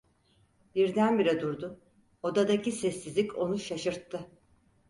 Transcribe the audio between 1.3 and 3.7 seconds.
durdu; odadaki sessizlik onu